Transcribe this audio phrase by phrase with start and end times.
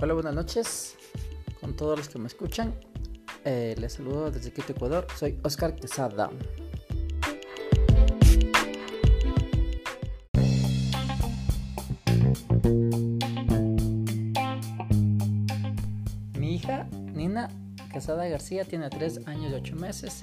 [0.00, 0.96] Hola, buenas noches
[1.60, 2.72] con todos los que me escuchan.
[3.44, 5.08] Eh, les saludo desde Quito, Ecuador.
[5.16, 6.30] Soy Oscar Quesada.
[16.38, 17.48] Mi hija Nina
[17.92, 20.20] Quesada García tiene 3 años y 8 meses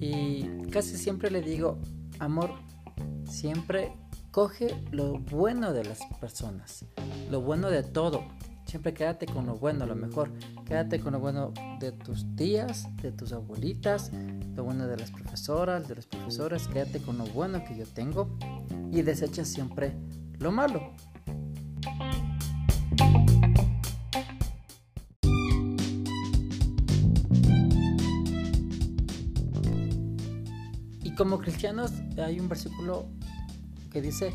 [0.00, 1.78] y casi siempre le digo,
[2.18, 2.50] amor,
[3.24, 3.92] siempre
[4.32, 6.84] coge lo bueno de las personas,
[7.30, 8.39] lo bueno de todo.
[8.70, 10.30] Siempre quédate con lo bueno, lo mejor.
[10.64, 14.12] Quédate con lo bueno de tus tías, de tus abuelitas,
[14.54, 16.68] lo bueno de las profesoras, de los profesores.
[16.68, 18.38] Quédate con lo bueno que yo tengo
[18.92, 19.96] y desecha siempre
[20.38, 20.94] lo malo.
[31.02, 31.90] Y como cristianos
[32.24, 33.08] hay un versículo
[33.90, 34.32] que dice,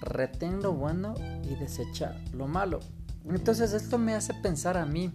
[0.00, 2.80] retén lo bueno y desecha lo malo.
[3.28, 5.12] Entonces esto me hace pensar a mí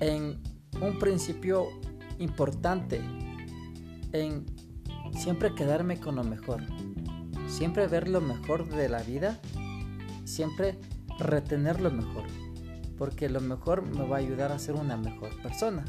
[0.00, 0.38] en
[0.80, 1.68] un principio
[2.18, 3.00] importante,
[4.12, 4.46] en
[5.16, 6.62] siempre quedarme con lo mejor,
[7.48, 9.38] siempre ver lo mejor de la vida,
[10.24, 10.78] siempre
[11.18, 12.24] retener lo mejor,
[12.96, 15.84] porque lo mejor me va a ayudar a ser una mejor persona.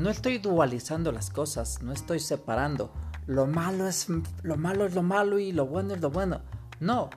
[0.00, 2.92] No estoy dualizando las cosas, no estoy separando.
[3.26, 4.08] Lo malo es
[4.42, 6.40] lo malo es lo malo y lo bueno es lo bueno.
[6.80, 7.10] No.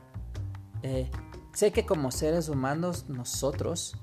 [0.82, 1.10] Eh,
[1.54, 3.96] sé que como seres humanos nosotros,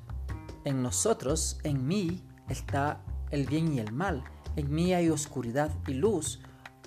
[0.64, 4.24] en nosotros, en mí, está el bien y el mal.
[4.56, 6.40] En mí hay oscuridad y luz.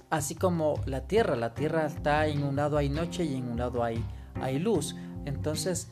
[0.10, 3.58] Así como la tierra, la tierra está en un lado hay noche y en un
[3.58, 4.04] lado hay,
[4.42, 4.96] hay luz.
[5.26, 5.90] Entonces,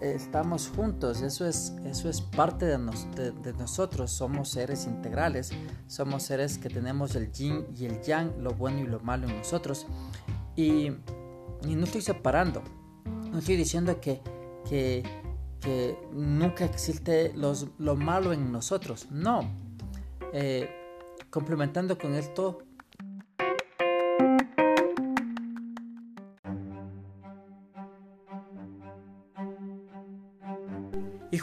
[0.00, 5.50] estamos juntos, eso es, eso es parte de, nosotros, somos seres integrales,
[5.86, 9.36] somos seres que tenemos el yin y el yang, lo bueno y lo malo en
[9.36, 9.86] nosotros.
[10.56, 10.90] Y,
[11.66, 12.62] no estoy separando,
[13.30, 14.20] no estoy diciendo que,
[14.68, 15.02] que,
[16.12, 19.40] nunca existe lo malo en nosotros, no.
[20.32, 20.68] Eh,
[21.30, 22.58] complementando con esto,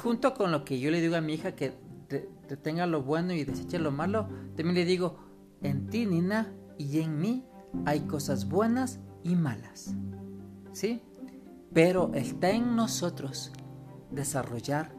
[0.02, 1.74] junto con lo que yo le digo a mi hija que
[2.62, 5.18] tenga lo bueno y deseche lo malo, también le digo,
[5.62, 7.46] en ti, Nina, y en mí
[7.86, 9.94] hay cosas buenas y malas.
[10.74, 11.02] ¿Sí?
[11.74, 13.52] Pero está en nosotros
[14.10, 14.92] desarrollar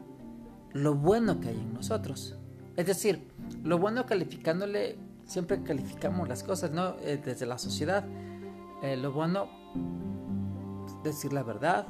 [0.71, 2.37] lo bueno que hay en nosotros.
[2.75, 3.27] Es decir,
[3.63, 6.95] lo bueno calificándole, siempre calificamos las cosas, ¿no?
[7.01, 8.05] Eh, desde la sociedad.
[8.81, 9.47] Eh, lo bueno,
[11.03, 11.87] decir la verdad,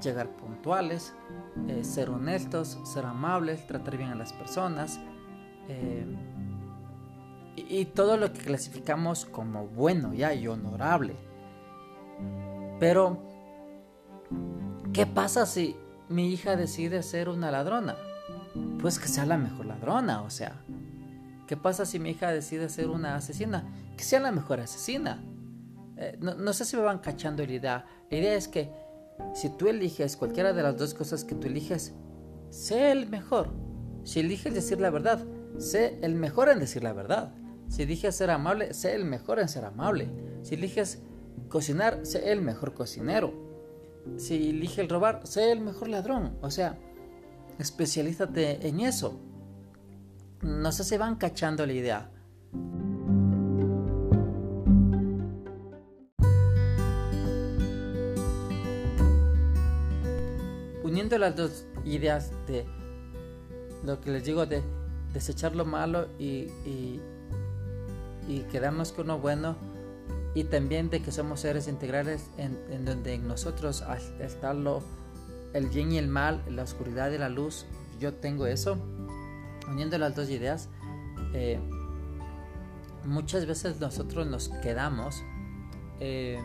[0.00, 1.14] llegar puntuales,
[1.68, 5.00] eh, ser honestos, ser amables, tratar bien a las personas
[5.68, 6.04] eh,
[7.56, 11.14] y, todo lo que clasificamos como bueno ya y honorable.
[12.78, 13.18] Pero,
[14.92, 15.76] ¿qué pasa si
[16.08, 17.96] mi hija decide ser una ladrona?
[18.80, 20.62] Pues que sea la mejor ladrona, o sea.
[21.46, 23.64] ¿Qué pasa si mi hija decide ser una asesina?
[23.96, 25.22] Que sea la mejor asesina.
[25.96, 27.86] Eh, no, no, sé si me van cachando la idea.
[28.10, 28.72] La idea es que
[29.34, 31.94] si tú eliges cualquiera de las dos cosas que tú eliges,
[32.50, 33.52] sé el mejor.
[34.04, 35.24] Si eliges decir la verdad,
[35.58, 37.34] sé el mejor en decir la verdad.
[37.68, 40.08] Si eliges ser amable, sé el mejor en ser amable.
[40.42, 41.02] Si eliges
[41.48, 43.32] cocinar, sé el mejor cocinero.
[44.16, 46.36] Si eliges robar, sé el mejor ladrón.
[46.40, 46.78] O sea,
[47.58, 49.20] especialízate en eso.
[50.42, 52.10] No sé si van cachando la idea.
[61.00, 62.66] Uniendo las dos ideas de
[63.86, 64.62] lo que les digo de
[65.14, 67.00] desechar lo malo y, y,
[68.52, 69.56] quedarnos con lo bueno
[70.34, 73.82] y también de que somos seres integrales en, donde en nosotros
[74.20, 74.82] está lo,
[75.54, 77.64] el bien y el mal, la oscuridad y la luz,
[77.98, 78.76] yo tengo eso,
[79.68, 80.68] uniendo las dos ideas,
[81.32, 81.58] eh,
[83.04, 85.24] muchas veces nosotros nos quedamos
[85.98, 86.38] eh,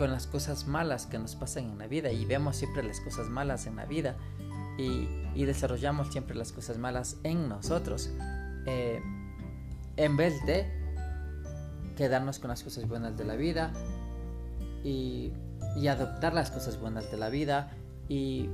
[0.00, 3.28] con las cosas malas que nos pasan en la vida y vemos siempre las cosas
[3.28, 4.16] malas en la vida
[4.78, 8.10] y, desarrollamos siempre las cosas malas en nosotros
[8.64, 9.02] eh,
[9.98, 10.66] en vez de
[11.98, 13.74] quedarnos con las cosas buenas de la vida
[14.82, 15.34] y,
[15.86, 17.70] adoptar las cosas buenas de la vida
[18.08, 18.48] y,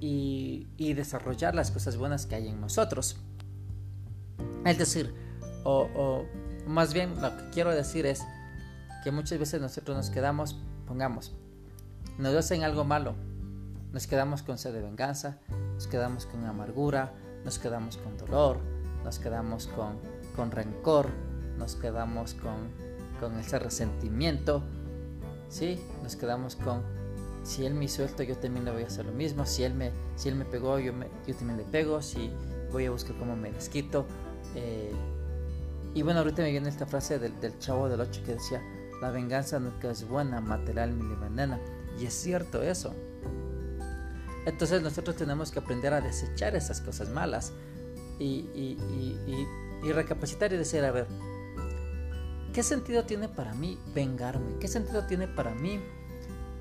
[0.00, 3.16] y, desarrollar las cosas buenas que hay en nosotros.
[4.64, 5.14] Es decir,
[5.62, 6.24] o, o
[6.66, 8.20] más bien lo que quiero decir es,
[9.02, 10.56] que muchas veces nosotros nos quedamos,
[10.86, 11.32] pongamos,
[12.18, 13.14] nos hacen algo malo,
[13.92, 15.38] nos quedamos con sed de venganza,
[15.74, 17.12] nos quedamos con amargura,
[17.44, 18.58] nos quedamos con dolor,
[19.04, 19.98] nos quedamos con,
[20.36, 21.08] con rencor,
[21.56, 22.70] nos quedamos con,
[23.18, 24.62] con ese resentimiento,
[25.48, 25.80] ¿sí?
[26.02, 26.82] Nos quedamos con,
[27.42, 29.90] si él me hizo yo también le voy a hacer lo mismo, si él me,
[30.16, 32.30] si él me pegó, yo, me, yo también le pego, si
[32.70, 34.06] voy a buscar cómo me desquito.
[34.54, 34.92] Eh,
[35.94, 38.62] y bueno, ahorita me viene esta frase del, del chavo del 8 que decía,
[39.00, 41.58] la venganza nunca es buena, material mi venena.
[41.98, 42.94] Y es cierto eso.
[44.46, 47.52] Entonces nosotros tenemos que aprender a desechar esas cosas malas
[48.18, 48.76] y,
[49.82, 51.06] recapacitar y decir, a ver,
[52.52, 54.58] ¿qué sentido tiene para mí vengarme?
[54.58, 55.80] ¿Qué sentido tiene para mí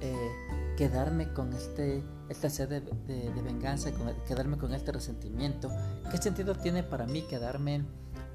[0.02, 0.32] eh,
[0.78, 3.92] quedarme con este, esta sed de, venganza,
[4.28, 5.70] quedarme con este resentimiento?
[6.12, 7.86] ¿Qué sentido tiene para mí quedarme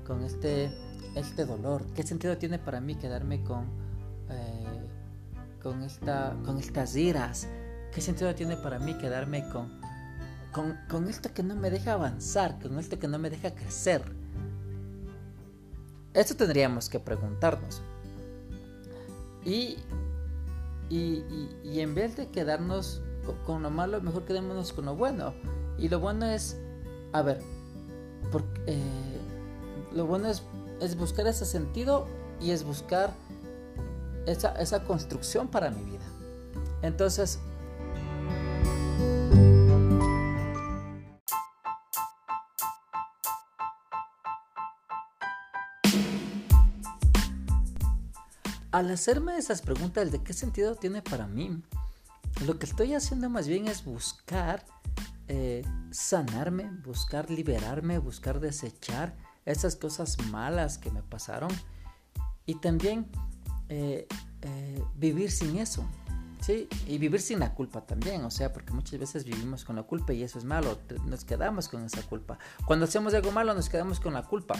[0.06, 0.70] con este,
[1.14, 1.84] este dolor?
[1.94, 3.83] ¿Qué sentido tiene para mí quedarme con,
[4.30, 7.48] eh, con, esta, con estas iras?
[7.92, 9.70] ¿Qué sentido tiene para mí quedarme con,
[10.88, 14.02] con, esto que no me deja avanzar, con esto que no me deja crecer?
[16.12, 17.82] Esto tendríamos que preguntarnos.
[19.44, 19.78] Y,
[20.90, 23.02] y, en vez de quedarnos
[23.46, 25.34] con, lo malo, mejor quedémonos con lo bueno.
[25.78, 26.58] Y lo bueno es,
[27.12, 27.40] a ver,
[28.66, 29.18] eh,
[29.92, 30.42] lo bueno es,
[30.80, 32.06] es, buscar ese sentido
[32.40, 33.12] y es buscar
[34.26, 36.04] esa, esa construcción para mi vida.
[36.82, 37.38] Entonces,
[48.70, 51.62] al hacerme esas preguntas de qué sentido tiene para mí,
[52.44, 54.64] lo que estoy haciendo más bien es buscar
[55.28, 59.14] eh, sanarme, buscar liberarme, buscar desechar
[59.46, 61.50] esas cosas malas que me pasaron
[62.46, 63.06] y también
[63.76, 64.06] eh,
[64.42, 65.84] eh, vivir sin eso.
[66.40, 66.68] ¿sí?
[66.86, 70.12] Y vivir sin la culpa también, o sea, porque muchas veces vivimos con la culpa
[70.12, 72.38] y eso es malo, nos quedamos con esa culpa.
[72.66, 74.54] Cuando hacemos algo malo nos quedamos con la culpa.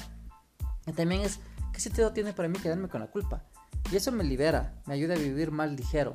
[0.87, 1.39] Y también es,
[1.73, 3.45] ¿qué sentido tiene para mí quedarme con la culpa?
[3.93, 6.15] Y eso me libera, me ayuda a vivir más ligero.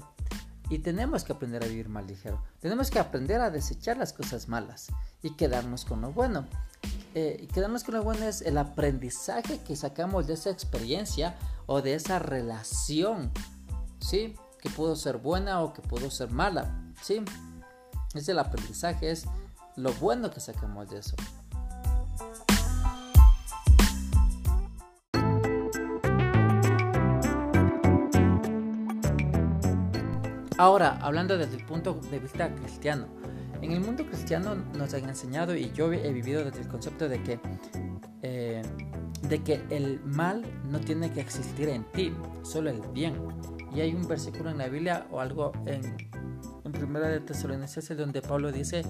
[0.70, 2.44] Y tenemos que aprender a vivir más ligero.
[2.60, 4.88] Tenemos que aprender a desechar las cosas malas
[5.24, 6.48] y quedarnos con lo bueno.
[7.16, 11.36] Eh, quedarnos con lo bueno es el aprendizaje que sacamos de esa experiencia
[11.66, 13.32] o de esa relación,
[14.00, 14.36] ¿sí?
[14.62, 17.24] Que pudo ser buena o que pudo ser mala, ¿sí?
[18.14, 19.26] Es el aprendizaje, es
[19.76, 21.16] lo bueno que sacamos de eso.
[30.60, 33.08] Ahora, hablando desde el punto de vista cristiano,
[33.62, 37.22] en el mundo cristiano nos han enseñado y yo he vivido desde el concepto de
[37.24, 37.40] que,
[38.22, 38.62] eh,
[39.28, 42.14] de que el mal no tiene que existir en ti,
[42.44, 43.16] solo el bien.
[43.76, 45.82] Y hay un versículo en la Biblia o algo en,
[46.64, 48.84] en Primera de Tesalonicenses donde Pablo dice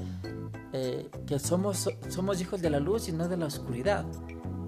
[0.71, 4.05] eh, que somos, somos hijos de la luz y no de la oscuridad.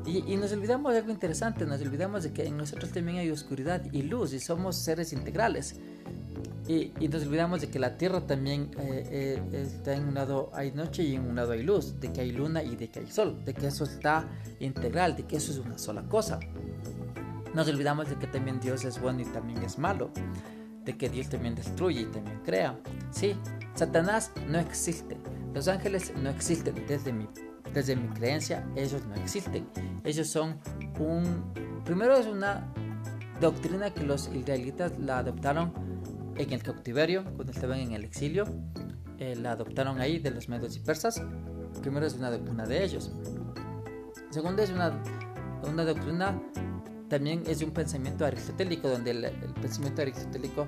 [0.06, 3.30] Y, y, nos olvidamos de algo interesante, nos olvidamos de que en nosotros también hay
[3.30, 5.80] oscuridad y luz y somos seres integrales.
[6.68, 10.72] Y, nos olvidamos de que la Tierra también eh, eh, está en un lado hay
[10.72, 13.08] noche y en un lado hay luz, de que hay luna y de que hay
[13.08, 14.30] sol, de que eso está
[14.60, 16.40] integral, de que eso es una sola cosa.
[17.54, 20.12] Nos olvidamos de que también Dios es bueno y también es malo,
[20.86, 22.80] de que Dios también destruye y también crea.
[23.12, 23.36] Sí,
[23.76, 25.18] Satanás no existe,
[25.54, 27.28] los ángeles no existen desde mi,
[27.74, 29.68] desde mi creencia, ellos no existen.
[30.04, 30.58] Ellos son
[31.00, 31.44] un...
[31.84, 32.72] Primero es una
[33.42, 35.91] doctrina que los israelitas la adoptaron
[36.44, 38.46] en el cautiverio, cuando estaban en el exilio,
[39.18, 41.22] eh, la adoptaron ahí de los medios y persas.
[41.82, 43.12] Primero es una doctrina de ellos.
[44.32, 45.02] Segundo es una,
[45.70, 46.42] una doctrina,
[47.10, 50.68] también es un pensamiento aristotélico, donde el, pensamiento aristotélico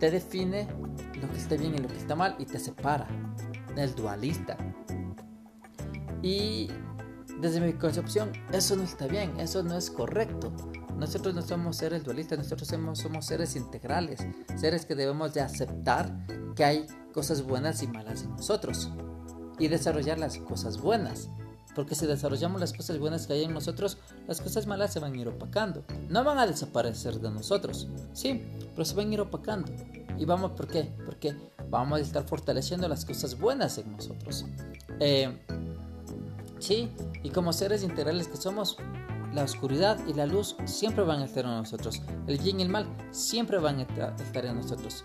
[0.00, 0.66] te define
[1.20, 3.06] lo que está bien y lo que está mal y te separa.
[3.76, 4.56] Es dualista.
[6.22, 6.68] Y
[7.40, 10.52] desde mi concepción, eso no está bien, eso no es correcto.
[11.04, 16.10] Nosotros no somos seres dualistas, nosotros somos, somos seres integrales, seres que debemos de aceptar
[16.56, 18.88] que hay cosas buenas y malas en nosotros
[19.58, 21.28] y desarrollar las cosas buenas.
[21.74, 25.12] Porque si desarrollamos las cosas buenas que hay en nosotros, las cosas malas se van
[25.12, 25.84] a ir opacando.
[26.08, 28.42] No van a desaparecer de nosotros, sí,
[28.72, 29.72] pero se van a ir opacando.
[30.16, 30.90] ¿Y vamos por qué?
[31.04, 31.36] Porque
[31.68, 34.46] vamos a estar fortaleciendo las cosas buenas en nosotros.
[35.00, 35.38] Eh,
[36.60, 36.90] sí,
[37.22, 38.78] y como seres integrales que somos,
[39.34, 42.02] la oscuridad y la luz siempre van a estar en nosotros.
[42.26, 45.04] El bien y el mal siempre van a estar en nosotros.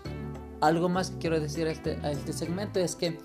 [0.60, 3.18] Algo más que quiero decir a este, a este segmento es que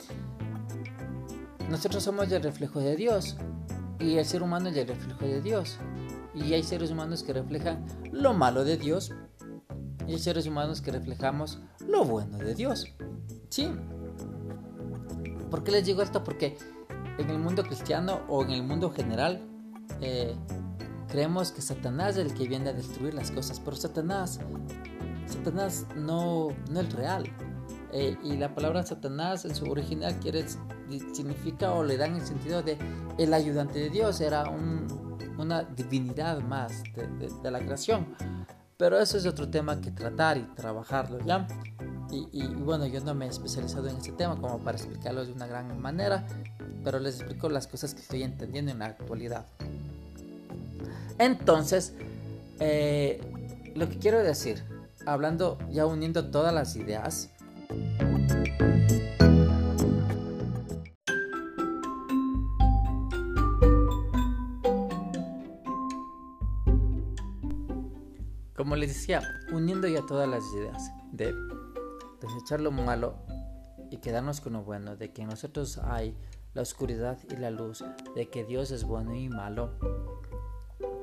[1.70, 3.38] nosotros somos el reflejo de Dios
[4.00, 5.78] y el ser humano es el reflejo de Dios.
[6.34, 9.14] Y hay seres humanos que reflejan lo malo de Dios
[10.08, 12.88] y hay seres humanos que reflejamos lo bueno de Dios.
[13.50, 13.70] Sí.
[15.50, 16.24] ¿Por qué les digo esto?
[16.24, 16.58] Porque
[17.18, 19.42] en el mundo cristiano o en el mundo general,
[20.02, 20.36] eh,
[21.08, 24.40] creemos que Satanás es el que viene a destruir las cosas, pero Satanás,
[25.28, 27.26] Satanás no, no es real.
[27.92, 30.46] Eh, y la palabra Satanás en su original quiere,
[31.14, 32.78] significa o le dan el sentido de
[33.18, 34.44] el ayudante de Dios, era
[35.38, 38.16] una divinidad más de, de, la creación.
[38.78, 41.48] Pero eso es otro tema que tratar y trabajarlo, ¿ya?
[42.12, 45.32] Y, y, bueno, yo no me he especializado en ese tema como para explicarlo de
[45.32, 46.26] una gran manera,
[46.84, 49.46] pero les explico las cosas que estoy entendiendo en la actualidad.
[51.18, 51.94] Entonces,
[52.60, 53.22] eh,
[53.76, 54.64] lo que quiero decir,
[55.06, 57.30] hablando ya uniendo todas las ideas,
[68.56, 69.22] como les decía,
[69.54, 71.34] uniendo ya todas las ideas de
[72.22, 73.16] desechar lo malo
[73.92, 76.16] y quedarnos con lo bueno, de que en nosotros hay
[76.54, 77.84] la oscuridad y la luz,
[78.16, 79.78] de que Dios es bueno y malo,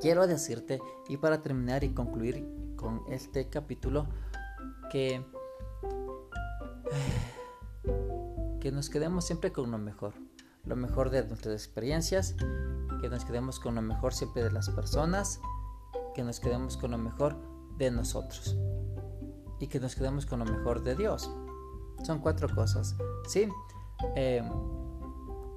[0.02, 2.44] quiero decirte, y para terminar y concluir
[2.76, 4.08] con este capítulo,
[4.90, 5.24] que,
[8.60, 10.14] que nos quedemos siempre con lo mejor,
[10.64, 12.34] lo mejor de nuestras experiencias,
[13.00, 15.40] que nos quedemos con lo mejor siempre de las personas,
[16.14, 17.36] que nos quedemos con lo mejor
[17.78, 18.56] de nosotros
[19.60, 21.30] y que nos quedemos con lo mejor de Dios.
[22.02, 22.96] Son cuatro cosas,
[23.28, 23.48] ¿sí?
[24.16, 24.42] Eh,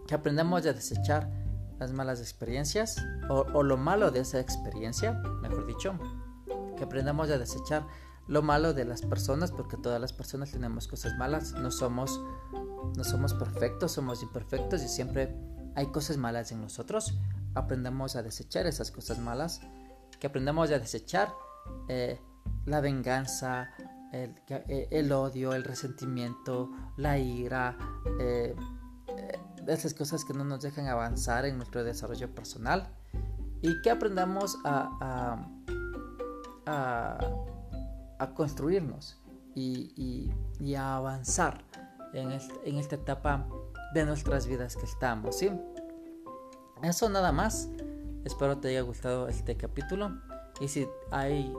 [0.05, 1.44] que aprendamos a desechar
[1.79, 2.97] las malas experiencias
[3.29, 5.97] o, lo malo de esa experiencia, mejor dicho,
[6.77, 7.85] que aprendamos a desechar
[8.27, 12.19] lo malo de las personas, porque todas las personas tenemos cosas malas, no somos,
[12.95, 15.35] no somos perfectos, somos imperfectos y siempre
[15.75, 17.17] hay cosas malas en nosotros.
[17.53, 19.61] Aprendamos a desechar esas cosas malas,
[20.19, 21.33] que aprendamos a desechar
[21.87, 22.19] eh,
[22.65, 23.69] la venganza,
[24.11, 27.77] el, eh, el, odio, el resentimiento, la ira,
[28.19, 28.55] eh,
[29.67, 32.87] esas cosas que no nos dejan avanzar en nuestro desarrollo personal
[33.61, 35.39] y que aprendamos a,
[36.67, 39.17] a, construirnos
[39.55, 40.31] y,
[40.77, 41.63] a avanzar
[42.13, 42.31] en,
[42.65, 43.47] en, esta etapa
[43.93, 45.37] de nuestras vidas que estamos.
[45.37, 45.49] ¿sí?
[46.83, 47.69] Eso nada más.
[48.23, 50.19] Espero te haya gustado este capítulo.
[50.59, 51.53] Y si hay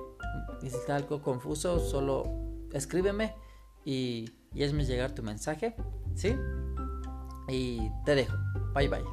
[0.63, 2.25] y si está algo confuso, solo
[2.73, 3.35] escríbeme
[3.85, 5.77] y, y hazme llegar tu mensaje.
[6.15, 6.37] ¿Sí?
[7.49, 8.37] Y te dejo.
[8.75, 9.05] Bye bye.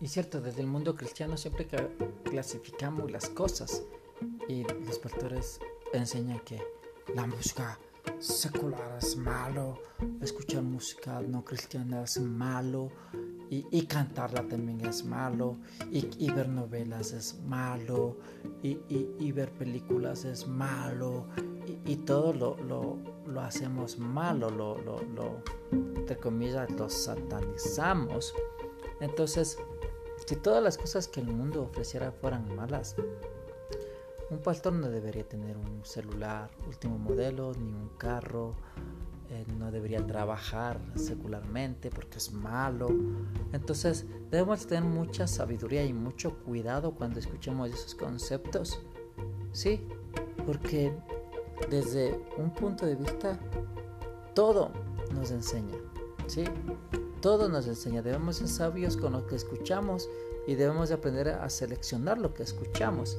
[0.00, 1.66] Y cierto, desde el mundo cristiano siempre
[2.24, 3.82] clasificamos las cosas
[4.48, 5.58] y los pastores
[5.94, 6.62] enseñan que
[7.14, 7.78] la música
[8.18, 9.78] secular es malo,
[10.20, 12.90] escuchar música no cristiana es malo
[13.50, 15.56] y, cantarla también es malo
[15.90, 18.16] y, ver novelas es malo
[18.62, 21.26] y, ver películas es malo
[21.86, 22.56] y, todo lo,
[23.26, 28.34] lo, hacemos malo, lo, lo, lo, entre comillas, lo satanizamos.
[29.00, 29.58] Entonces,
[30.26, 32.96] si todas las cosas que el mundo ofreciera fueran malas,
[34.30, 38.54] un pastor no debería tener un celular último modelo, ni un carro,
[39.30, 42.88] eh, no debería trabajar secularmente porque es malo.
[43.52, 48.80] Entonces debemos tener mucha sabiduría y mucho cuidado cuando escuchemos esos conceptos.
[49.52, 49.86] Sí,
[50.46, 50.92] porque
[51.70, 53.38] desde un punto de vista
[54.34, 54.70] todo
[55.14, 55.76] nos enseña.
[56.26, 56.44] Sí,
[57.20, 58.02] todo nos enseña.
[58.02, 60.08] Debemos ser sabios con lo que escuchamos
[60.46, 63.16] y debemos aprender a seleccionar lo que escuchamos.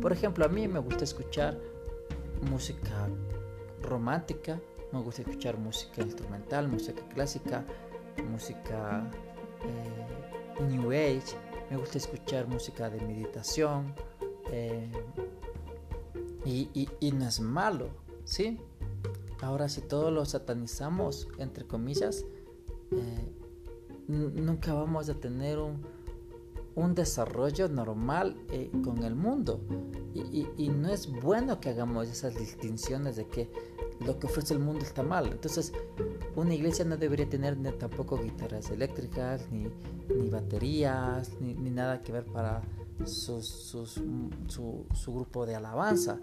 [0.00, 1.58] Por ejemplo, a mí me gusta escuchar
[2.50, 3.08] música
[3.82, 4.60] romántica,
[4.92, 7.64] me gusta escuchar música instrumental, música clásica,
[8.30, 9.10] música
[9.62, 11.36] eh, New Age,
[11.70, 13.94] me gusta escuchar música de meditación
[14.50, 14.90] eh,
[16.44, 17.90] y, no es malo,
[18.24, 18.58] ¿sí?
[19.42, 22.24] Ahora si todo lo satanizamos, entre comillas,
[22.90, 23.28] eh,
[24.08, 25.82] nunca vamos a tener un,
[26.74, 28.36] un desarrollo normal
[28.82, 29.60] con el mundo.
[30.14, 33.50] Y, no es bueno que hagamos esas distinciones de que
[34.00, 35.26] lo que ofrece el mundo está mal.
[35.26, 35.72] Entonces,
[36.36, 39.68] una iglesia no debería tener ni tampoco guitarras eléctricas, ni,
[40.28, 42.62] baterías, ni, nada que ver para
[43.04, 46.20] su, su, grupo de alabanza.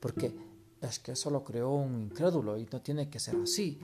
[0.00, 0.34] Porque
[0.80, 3.78] es que eso lo creó un incrédulo y no tiene que ser así.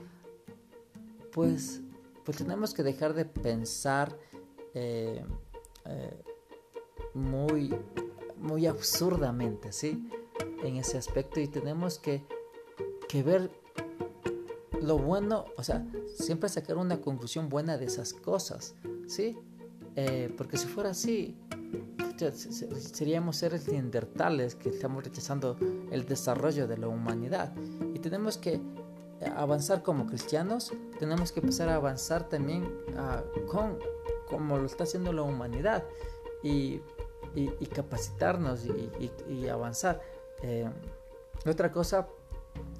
[1.31, 1.81] Pues,
[2.23, 4.17] pues tenemos que dejar de pensar
[4.73, 5.23] eh,
[5.85, 6.23] eh,
[7.13, 7.75] muy,
[8.37, 10.09] muy absurdamente, ¿sí?
[10.63, 12.23] En ese aspecto y tenemos que,
[13.15, 13.49] que ver
[14.81, 15.85] lo bueno, o sea,
[16.17, 18.75] siempre sacar una conclusión buena de esas cosas,
[19.07, 19.37] ¿sí?
[19.95, 21.37] Eh, porque si fuera así,
[22.91, 25.57] seríamos seres neandertales que estamos rechazando
[25.91, 27.53] el desarrollo de la humanidad.
[27.93, 28.59] Y tenemos que
[29.37, 33.79] avanzar como cristianos, tenemos que empezar a avanzar también ah, con
[34.29, 35.85] como lo está haciendo la humanidad
[36.43, 36.81] y,
[37.73, 40.01] capacitarnos y, avanzar.
[40.43, 40.69] Eh,
[41.45, 42.07] otra cosa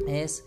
[0.08, 0.46] es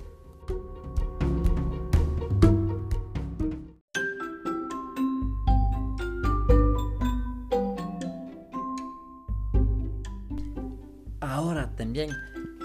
[11.21, 12.11] ahora también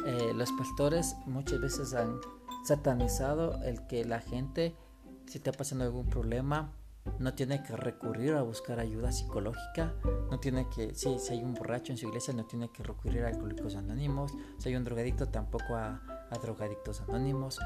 [0.05, 2.19] eh, los pastores muchas veces han
[2.63, 4.75] satanizado el que la gente,
[5.27, 6.73] si está pasando algún problema,
[7.19, 9.93] no tiene que recurrir a buscar ayuda psicológica,
[10.31, 13.23] no tiene que, si, si hay un borracho en su iglesia, no tiene que recurrir
[13.23, 16.01] a alcohólicos anónimos, si hay un drogadicto, tampoco a,
[16.33, 17.59] a drogadictos anónimos.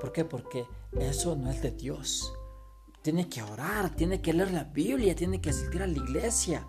[0.00, 0.24] ¿Por qué?
[0.24, 0.66] Porque
[0.98, 2.32] eso no es de Dios.
[3.02, 6.66] Tiene que orar, tiene que leer la Biblia, tiene que asistir a la iglesia,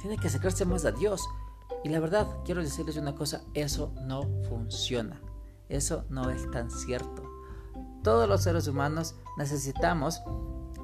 [0.00, 1.20] tiene que acercarse más a Dios.
[1.82, 5.20] Y la verdad, quiero decirles una cosa, eso no funciona.
[5.68, 7.22] Eso no es tan cierto.
[8.02, 10.22] Todos los seres humanos necesitamos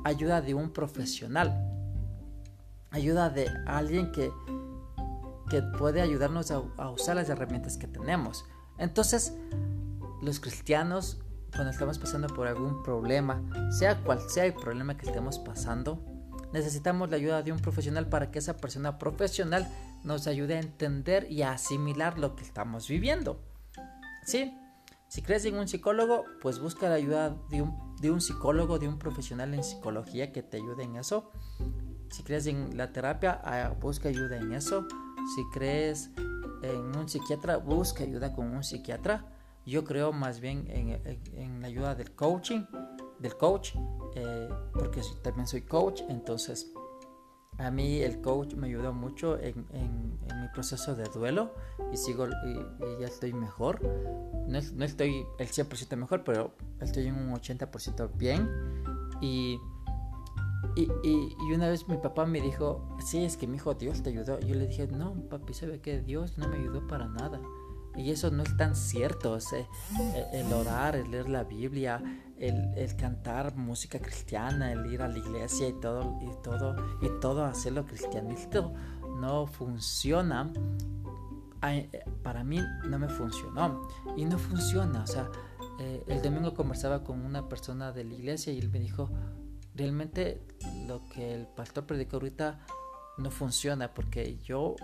[0.05, 1.53] ayuda de un profesional,
[2.91, 4.33] ayuda de alguien que,
[5.51, 8.45] que puede ayudarnos a, usar las herramientas que tenemos.
[8.79, 9.35] Entonces,
[10.23, 11.21] los cristianos,
[11.53, 16.05] cuando estamos pasando por algún problema, sea cual sea el problema que estemos pasando,
[16.53, 19.69] necesitamos la ayuda de un profesional para que esa persona profesional
[20.05, 23.41] nos ayude a entender y a asimilar lo que estamos viviendo.
[24.25, 24.57] ¿Sí?
[25.09, 27.63] Si crees en un psicólogo, pues busca la ayuda de
[28.13, 31.33] un, psicólogo, de un profesional en psicología que te ayude en eso.
[32.11, 34.87] Si crees en la terapia, ah, busca ayuda en eso.
[35.35, 36.11] Si crees
[36.63, 39.27] en un psiquiatra, busca ayuda con un psiquiatra.
[39.67, 42.65] Yo creo más bien en, la ayuda del coaching,
[43.19, 43.75] del coach,
[44.15, 46.73] eh, porque también soy coach, entonces
[47.61, 51.55] a mí el coach me ayudó mucho en, mi proceso de duelo
[51.93, 53.83] y sigo y, ya estoy mejor.
[54.49, 58.49] No, no, estoy el 100% mejor, pero estoy en un 80% bien.
[59.21, 59.61] Y,
[60.77, 64.41] y, una vez mi papá me dijo, sí, es que mi hijo Dios te ayudó.
[64.41, 67.41] Yo le dije, no, papi, sabe que Dios no me ayudó para nada.
[67.97, 69.39] Y eso no es tan cierto.
[70.33, 72.03] el orar, el leer la Biblia,
[72.39, 77.45] el, cantar música cristiana, el ir a la iglesia y todo, y todo, y todo
[77.45, 78.73] hacerlo cristianito
[79.21, 80.53] no funciona.
[82.23, 83.89] Para mí no me funcionó.
[84.17, 85.03] Y no funciona.
[85.03, 85.29] O sea,
[85.79, 89.11] eh, el domingo conversaba con una persona de la iglesia y él me dijo,
[89.75, 90.43] realmente
[90.87, 92.61] lo que el pastor predicó ahorita
[93.19, 94.77] no funciona porque yo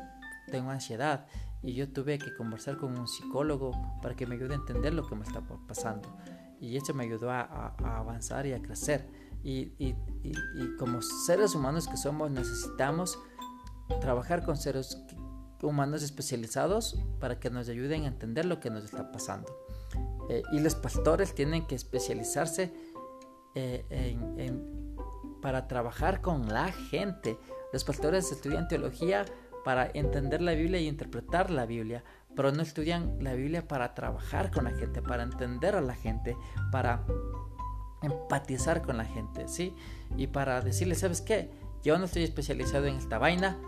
[0.50, 1.26] tengo ansiedad
[1.62, 5.06] y yo tuve que conversar con un psicólogo para que me ayude a entender lo
[5.06, 6.16] que me está pasando.
[6.60, 9.08] Y eso me ayudó a, avanzar y a crecer.
[9.42, 9.94] Y, y,
[10.78, 13.18] como seres humanos que somos, necesitamos
[14.00, 15.04] trabajar con seres
[15.62, 19.56] humanos especializados para que nos ayuden a entender lo que nos está pasando.
[20.28, 22.72] Eh, y los pastores tienen que especializarse
[23.54, 24.52] eh,
[25.40, 27.38] para trabajar con la gente.
[27.72, 29.24] Los pastores estudian teología
[29.66, 32.04] para entender la Biblia y interpretar la Biblia,
[32.36, 36.36] pero no estudian la Biblia para trabajar con la gente, para entender a la gente,
[36.70, 37.04] para
[38.00, 39.74] empatizar con la gente, ¿sí?
[40.16, 41.50] Y para decirle, ¿sabes qué?
[41.82, 43.58] Yo no estoy especializado en esta vaina,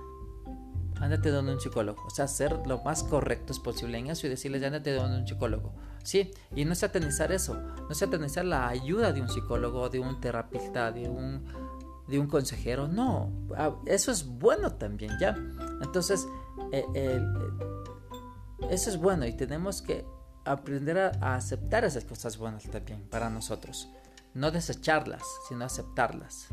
[1.00, 2.00] ándate donde un psicólogo.
[2.06, 5.74] O sea, ser lo más correctos posible en eso y decirles, ándate donde un psicólogo.
[6.04, 6.30] ¿Sí?
[6.54, 7.54] Y no satanizar eso,
[7.88, 11.42] no satanizar la ayuda de un psicólogo, de un terapista, de un
[12.08, 15.36] de un consejero, no, ah, eso es bueno también, ¿ya?
[15.80, 16.26] Entonces,
[16.72, 17.20] eh, eh,
[18.70, 20.04] eso es bueno y tenemos que
[20.44, 23.88] aprender a, aceptar esas cosas buenas también para nosotros,
[24.34, 26.48] no desecharlas, sino aceptarlas.